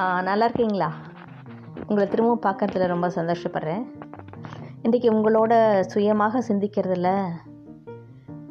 நல்லா 0.00 0.44
இருக்கீங்களா 0.44 0.92
உங்களை 1.86 2.08
திரும்பவும் 2.08 2.42
பார்க்கறதுல 2.42 2.86
ரொம்ப 2.86 3.08
சந்தோஷப்படுறேன். 3.08 3.84
இன்றைக்கி 4.82 5.08
உங்களோட 5.16 5.80
சுயமாக 5.80 6.42
சிந்திக்கிறதுல 6.48 7.24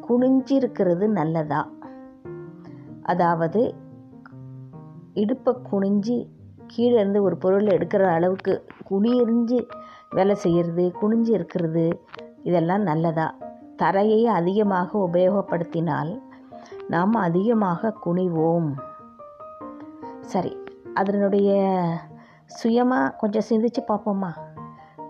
குனிஞ்சு 0.09 0.51
இருக்கிறது 0.51 1.09
நல்லதா? 1.09 1.71
அதாவது 3.01 3.75
இடுப்பை 5.13 5.55
குனிஞ்சு 5.71 6.29
கீழே 6.67 6.95
இருந்து 6.95 7.23
ஒரு 7.23 7.37
பொருளை 7.37 7.77
எடுக்கிற 7.77 8.03
அளவுக்கு 8.03 8.65
குனியறிஞ்சு 8.89 9.67
வேலை 10.09 10.35
செய்கிறது 10.35 10.93
குனிஞ்சு 11.01 11.29
இருக்கிறது 11.29 12.03
இதெல்லாம் 12.43 12.81
நல்லதா? 12.81 13.35
தரையை 13.75 14.27
அதிகமாக 14.27 15.09
உபயோகப்படுத்தினால் 15.11 16.21
நாம் 16.87 17.13
அதிகமாக 17.13 17.93
குனிவோம். 18.05 18.71
சரி 20.19 20.57
அதனுடைய 20.93 21.49
சுயமாக 22.45 23.15
கொஞ்சம் 23.17 23.47
சிந்திச்சு 23.49 23.81
பார்ப்போமா? 23.87 24.31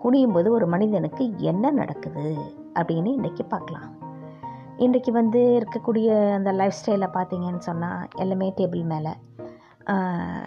குனியும் 0.03 0.33
போது 0.33 0.51
ஒரு 0.51 0.67
மனிதனுக்கு 0.67 1.23
என்ன 1.37 1.71
நடக்குது 1.71 2.25
அப்படின்னு 2.73 3.09
இன்றைக்கி 3.17 3.43
பார்க்கலாம். 3.47 3.89
இன்றைக்கி 4.77 5.11
வந்து 5.11 5.41
இருக்கக்கூடிய 5.59 6.33
அந்த 6.33 6.51
லைஃப் 6.51 6.77
ஸ்டைலை 6.79 7.07
பார்த்தீங்கன்னு 7.13 7.57
சொன்னால் 7.57 8.07
எல்லாமே 8.15 8.53
டேபிள் 8.57 8.83
மேலே. 8.83 9.13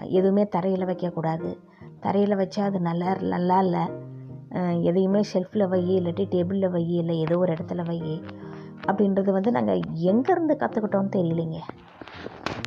எதுவுமே 0.08 0.48
தரையில் 0.48 0.86
வைக்கக்கூடாது. 0.86 1.50
தரையில் 2.00 2.36
வச்சா 2.36 2.60
அது 2.60 2.80
நல்லா 2.80 3.16
நல்லா 3.34 3.58
இல்லை. 3.58 3.84
எதையுமே 4.80 5.20
ஷெல்ஃபில் 5.32 5.68
வை 5.68 5.82
இல்லாட்டி 5.98 6.24
டேபிளில் 6.34 6.70
வை 6.70 6.84
இல்லை 6.96 7.18
ஏதோ 7.18 7.38
ஒரு 7.38 7.52
இடத்துல 7.52 7.84
வை 7.86 8.00
அப்படின்றது 8.86 9.30
வந்து 9.30 9.50
நாங்கள் 9.50 9.82
எங்கேருந்து 10.10 10.54
கற்றுக்கிட்டோம்னு 10.62 11.14
தெரியலைங்க. 11.16 11.60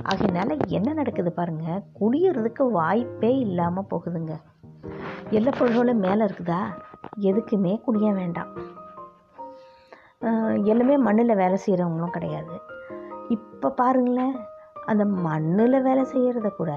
ஆகையினால 0.10 0.58
என்ன 0.68 0.94
நடக்குது 0.94 1.32
பாருங்கள் 1.32 1.84
குடியறதுக்கு 2.00 2.64
வாய்ப்பே 2.72 3.32
இல்லாமல் 3.40 3.90
போகுதுங்க. 3.90 4.34
எல்லா 5.30 5.52
பொருள்களும் 5.58 6.04
மேலே 6.06 6.24
இருக்குதா? 6.26 6.62
எதுக்குமே 7.20 7.74
குடிய 7.88 8.14
வேண்டாம். 8.14 8.52
எல்லாமே 10.64 10.98
மண்ணில் 10.98 11.40
வேலை 11.42 11.58
செய்கிறவங்களும் 11.66 12.16
கிடையாது. 12.18 12.56
இப்போ 13.30 13.70
பாருங்களேன் 13.70 14.36
அந்த 14.86 15.06
மண்ணில் 15.06 15.78
வேலை 15.82 16.04
செய்கிறத 16.14 16.50
கூட 16.50 16.72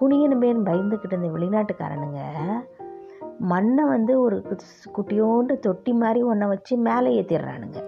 குனியனுமேன்னு 0.00 0.66
பயந்துக்கிட்டு 0.68 1.08
இருந்த 1.08 1.28
வெளிநாட்டுக்காரனுங்க 1.28 2.20
மண்ணை 3.38 3.84
வந்து 3.84 4.20
ஒரு 4.20 4.36
குட்டியோண்டு 4.96 5.54
தொட்டி 5.58 5.92
மாதிரி 5.92 6.20
ஒன்றை 6.22 6.48
வச்சு 6.48 6.76
மேலே 6.76 7.10
ஏற்றிடுறானுங்க 7.20 7.78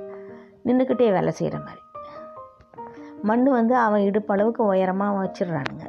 நின்றுக்கிட்டே 0.65 1.09
வேலை 1.17 1.31
செய்கிற 1.31 1.59
மாதிரி. 1.59 1.82
மண் 3.29 3.45
வந்து 3.59 3.75
அவன் 3.77 4.07
இடுப்பளவுக்கு 4.09 4.63
உயரமாக 4.73 5.19
வச்சிடுறானுங்க. 5.23 5.85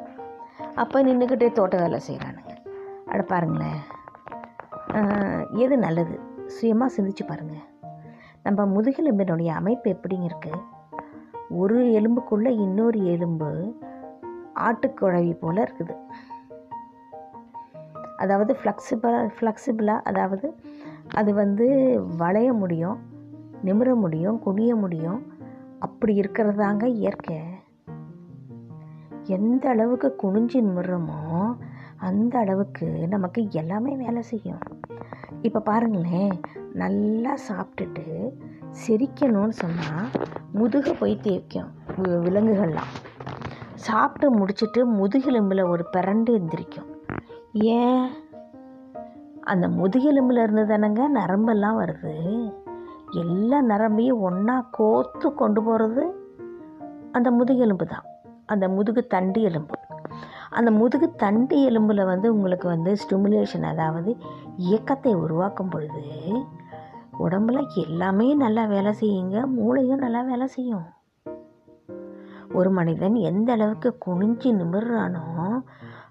அப்போ 0.75 1.03
நின்றுக்கிட்டே 1.03 1.49
தோட்ட 1.51 1.75
வேலை 1.77 1.99
செய்கிறானுங்க 2.07 2.53
அட 3.11 3.21
பாருங்களேன். 3.21 3.81
எது 5.63 5.77
நல்லது? 5.77 6.15
சுயமாக 6.55 6.93
சிந்திச்சு 6.95 7.23
பாருங்கள் 7.27 7.67
நம்ம 8.43 8.65
முதுகெலும்பினுடைய 8.75 9.49
அமைப்பு 9.59 9.87
எப்படிங்க 9.91 10.25
இருக்குது 10.31 10.61
ஒரு 11.61 11.77
எலும்புக்குள்ளே 11.99 12.51
இன்னொரு 12.65 12.99
எலும்பு 13.05 13.49
ஆட்டுக்குழவி 14.67 15.33
போல் 15.39 15.61
இருக்குது. 15.65 15.95
அதாவது 18.17 18.57
ஃப்ளெக்சிபிளாக 18.59 19.29
ஃப்ளெக்சிபிளாக 19.37 20.05
அதாவது 20.09 20.47
அது 21.19 21.33
வந்து 21.33 21.65
வளைய 22.17 22.49
முடியும் 22.53 22.97
நிமிர 23.67 23.89
முடியும் 23.95 24.37
குனிய 24.39 24.75
முடியும் 24.75 25.19
அப்படி 25.83 26.19
இருக்கிறதாங்க 26.19 26.83
இயற்கை. 26.83 27.39
எந்த 29.23 29.69
அளவுக்கு 29.69 30.15
குனிஞ்சு 30.23 30.61
நிமிடுறோமோ 30.61 31.55
அந்த 31.97 32.39
அளவுக்கு 32.39 33.07
நமக்கு 33.07 33.47
எல்லாமே 33.51 33.95
வேலை 33.95 34.21
செய்யும். 34.21 34.59
இப்போ 35.41 35.59
பாருங்களேன் 35.59 36.41
நல்லா 36.73 37.35
சாப்பிட்டுட்டு 37.49 38.31
செரிக்கணும்னு 38.87 39.49
சொன்னால் 39.49 40.09
முதுகை 40.51 40.93
போய் 40.93 41.19
தேய்க்கும் 41.23 41.71
விலங்குகள்லாம். 41.97 42.91
சாப்பிட்டு 43.75 44.27
முடிச்சுட்டு 44.37 44.85
முதுகெலும்பில் 44.85 45.69
ஒரு 45.69 45.85
பிரண்டு 45.85 46.33
எந்திரிக்கும். 46.33 46.89
ஏன்? 47.53 48.09
அந்த 49.41 49.67
முதுகெலும்பில் 49.67 50.43
இருந்து 50.43 50.65
தானங்க 50.65 51.01
நரம்பெல்லாம் 51.15 51.79
வருது. 51.79 52.15
எல்லா 53.13 53.61
நரம்பையும் 53.61 54.19
ஒன்றா 54.19 54.67
கோத்து 54.71 55.33
கொண்டு 55.33 55.63
போகிறது 55.63 56.03
அந்த 57.11 57.31
முதுகெலும்பு 57.31 57.85
தான். 57.85 58.05
அந்த 58.45 58.69
முதுகு 58.69 59.07
தண்டு 59.07 59.41
எலும்பு. 59.41 59.75
அந்த 60.49 60.71
முதுகு 60.71 61.15
தண்டு 61.15 61.69
எலும்பில் 61.69 62.05
வந்து 62.05 62.33
உங்களுக்கு 62.33 62.67
வந்து 62.67 62.95
ஸ்டிமுலேஷன் 62.95 63.63
அதாவது 63.63 64.15
இயக்கத்தை 64.57 65.13
உருவாக்கும் 65.13 65.69
பொழுது 65.69 66.03
உடம்புல 67.19 67.67
எல்லாமே 67.75 68.33
நல்லா 68.33 68.65
வேலை 68.65 68.93
செய்யுங்க 68.99 69.45
மூளையும் 69.45 69.99
நல்லா 69.99 70.21
வேலை 70.21 70.47
செய்யும். 70.47 70.85
ஒரு 72.53 72.71
மனிதன் 72.71 73.15
எந்த 73.15 73.51
அளவுக்கு 73.51 73.97
குனிஞ்சு 74.05 74.49
நிமிர்றானோ 74.59 75.25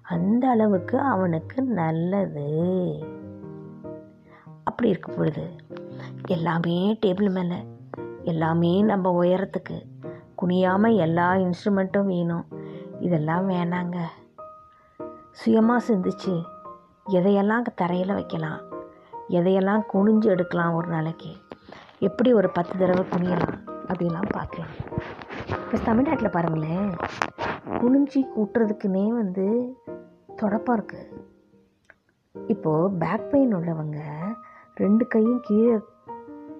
அந்த 0.01 0.49
அளவுக்கு 0.49 0.99
அவனுக்கு 0.99 1.61
நல்லது. 1.61 2.47
அப்படி 4.63 4.89
இருக்கும் 4.89 5.15
பொழுது 5.15 5.45
எல்லாமே 6.27 6.99
டேபிள் 7.05 7.31
மேலே. 7.31 7.55
எல்லாமே 8.23 8.81
நம்ம 8.81 9.23
உயரத்துக்கு. 9.23 9.81
குனியாமல் 10.35 10.95
எல்லா 10.95 11.33
இன்ஸ்ட்ருமெண்ட்டும் 11.33 12.05
வேணும். 12.05 12.45
இதெல்லாம் 12.99 13.49
வேணாங்க. 13.49 13.97
சுயமாக 15.31 15.93
சிந்திச்சு 15.93 16.43
எதையெல்லாம் 17.09 17.61
தரையில் 17.75 18.13
வைக்கலாம்? 18.13 18.59
எதையெல்லாம் 19.29 19.83
குனிஞ்சு 19.93 20.25
எடுக்கலாம் 20.25 20.73
ஒரு 20.73 20.87
நாளைக்கு? 20.87 21.35
எப்படி 21.99 22.33
ஒரு 22.33 22.49
பத்து 22.49 22.77
தடவை 22.77 23.05
குனியலாம்? 23.11 23.59
அப்படிலாம் 23.87 24.29
பார்க்கலாம். 24.29 24.69
இப்போ 25.47 25.77
தமிழ்நாட்டில் 25.77 26.29
பாருங்களேன் 26.29 26.95
குனிஞ்சி 27.67 28.21
கூட்டுறதுக்குன்னே 28.37 29.07
வந்து 29.07 29.77
தொடப்பம் 30.41 30.75
இருக்குது 30.75 31.21
இப்போது 32.47 32.95
பேக் 32.95 33.31
பெயின் 33.31 33.55
உள்ளவங்க 33.55 33.99
ரெண்டு 34.75 35.07
கையும் 35.07 35.39
கீழே 35.41 35.79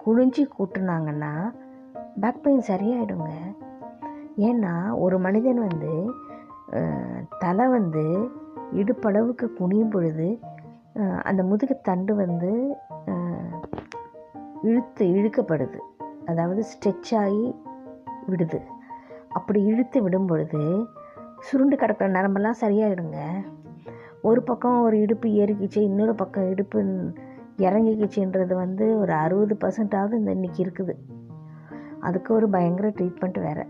குழிஞ்சி 0.06 0.44
கூட்டினாங்கன்னா 0.56 1.34
பேக் 2.22 2.41
பெயின் 2.44 2.68
சரியாயிடுங்க. 2.69 3.31
ஏன்னா 4.50 4.74
ஒரு 5.03 5.18
மனிதன் 5.25 5.62
வந்து 5.68 5.94
தலை 7.44 7.66
வந்து 7.75 8.06
இடுப்பளவுக்கு 8.81 9.46
குனியும் 9.59 9.94
பொழுது 9.96 10.28
அந்த 11.30 11.42
முதுகு 11.50 11.75
தண்டு 11.90 12.13
வந்து 12.22 12.52
இழுத்து 14.69 15.06
இழுக்கப்படுது. 15.18 15.80
அதாவது 16.31 16.62
ஸ்ட்ரெச் 16.72 17.12
ஆகி 17.22 17.46
விடுது. 18.31 18.59
அப்படி 19.38 19.59
இழுத்து 19.72 20.00
விடும் 20.03 20.28
பொழுது 20.30 20.62
சுருண்டு 21.47 21.75
கிடக்கிற 21.81 22.08
நரம்பெல்லாம் 22.18 22.62
சரியாயிடுங்க. 22.62 23.19
ஒரு 24.30 24.42
பக்கம் 24.50 24.78
ஒரு 24.88 24.97
இடுப்பு 25.06 25.30
ஏறிக்கிச்சு 25.42 25.80
இன்னொரு 25.90 26.13
பக்கம் 26.22 26.50
இடுப்பு 26.52 26.81
இறங்கிக்கிச்சுன்றது 27.58 28.53
வந்து 28.53 29.00
ஒரு 29.00 29.14
அறுபது 29.14 29.58
பர்சன்டாவது 29.62 30.14
இந்த 30.14 30.31
இன்னைக்கு 30.31 30.64
இருக்குது. 30.64 30.96
அதுக்கு 32.00 32.34
ஒரு 32.34 32.50
பயங்கர 32.50 32.90
ட்ரீட்மெண்ட் 32.90 33.40
வேறு. 33.40 33.68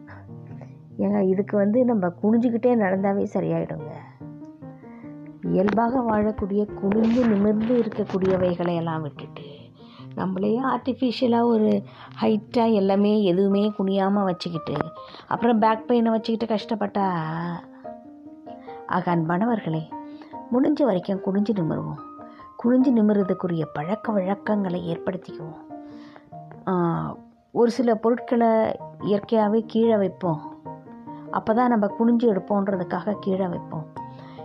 ஏங்க 0.97 1.21
இதுக்கு 1.21 1.57
வந்து 1.57 1.85
நம்ம 1.85 2.07
குனிஞ்சிக்கிட்டே 2.23 2.72
நடந்தாவே 2.75 3.27
சரியாயிடுங்க. 3.33 3.91
இயல்பாக 5.41 5.99
வாழக்கூடிய 5.99 6.73
குனிந்து 6.73 7.27
நிமிர்ந்து 7.27 7.83
இருக்கக்கூடியவைகளை 7.83 8.75
எல்லாம் 8.75 9.01
விட்டுட்டு 9.01 9.61
நம்மளையே 10.16 10.61
ஆர்டிஃபிஷியலாக 10.63 11.43
ஒரு 11.43 11.83
ஹைட்டாக 12.22 12.73
எல்லாமே 12.73 13.23
எதுவுமே 13.23 13.72
குனியாமல் 13.79 14.23
வச்சுக்கிட்டு 14.23 14.73
அப்புறம் 15.28 15.59
பேக் 15.59 15.85
பெயினை 15.87 16.09
வச்சுக்கிட்டு 16.09 16.55
கஷ்டப்பட்டா 16.55 17.05
ஆக 18.87 19.16
அன்பானவர்களே 19.16 19.90
முடிஞ்ச 20.52 20.84
வரைக்கும் 20.84 21.22
குனிஞ்சு 21.25 21.53
நிமிருவோம். 21.55 22.02
குனிஞ்சு 22.63 22.91
நிமிர்றதுக்குரிய 22.97 23.63
பழக்க 23.73 24.11
வழக்கங்களை 24.11 24.79
ஏற்படுத்திக்குவோம். 24.93 25.63
ஒரு 27.51 27.71
சில 27.71 27.95
பொருட்களை 27.95 28.49
இயற்கையாகவே 28.99 29.63
கீழே 29.67 29.97
வைப்போம். 29.97 30.41
அப்போ 31.31 31.53
தான் 31.53 31.69
நம்ம 31.69 31.85
குனிஞ்சு 31.99 32.25
எடுப்போன்றதுக்காக 32.33 33.15
கீழே 33.19 33.47
வைப்போம். 33.47 33.85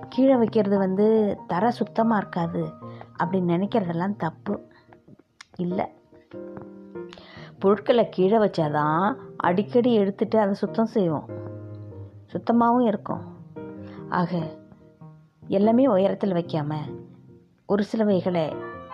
கீழே 0.09 0.37
வைக்கிறது 0.37 0.79
வந்து 0.79 1.07
தர 1.47 1.71
சுத்தமாக 1.71 2.21
இருக்காது 2.21 2.63
அப்படின்னு 3.23 3.53
நினைக்கிறதெல்லாம் 3.55 4.17
தப்பு. 4.17 4.55
இல்லை. 5.57 5.87
பொருட்களை 7.59 8.09
கீழே 8.09 8.37
வச்சாதான் 8.37 9.17
அடிக்கடி 9.37 9.95
எடுத்துட்டு 9.95 10.39
அதை 10.39 10.55
சுத்தம் 10.55 10.95
செய்வோம். 10.97 11.29
சுத்தமாகவும் 12.27 12.87
இருக்கும். 12.87 13.25
ஆக 14.09 14.41
எல்லாமே 15.57 15.87
உயரத்தில் 15.87 16.33
வைக்காமல் 16.33 16.89
ஒரு 17.71 17.83
சிலவைகளை 17.85 18.45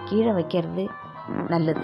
கீழே 0.05 0.33
வைக்கிறது 0.33 0.85
நல்லது. 1.49 1.83